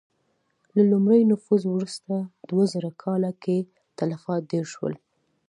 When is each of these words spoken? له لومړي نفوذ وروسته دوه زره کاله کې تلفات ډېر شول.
له 0.75 0.83
لومړي 0.91 1.21
نفوذ 1.31 1.63
وروسته 1.69 2.13
دوه 2.49 2.63
زره 2.73 2.89
کاله 3.03 3.31
کې 3.43 3.57
تلفات 3.99 4.41
ډېر 4.51 4.65
شول. 4.73 4.93